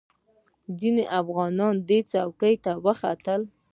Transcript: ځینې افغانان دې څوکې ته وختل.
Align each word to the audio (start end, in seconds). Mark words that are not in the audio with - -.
ځینې 0.79 1.03
افغانان 1.19 1.75
دې 1.87 1.99
څوکې 2.11 2.53
ته 2.63 2.71
وختل. 2.85 3.41